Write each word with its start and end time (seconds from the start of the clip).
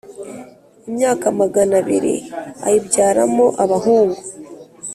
imyaka 0.89 1.25
magana 1.39 1.73
abiri 1.81 2.15
ayibyaramo 2.65 3.45
abahungu 3.63 4.21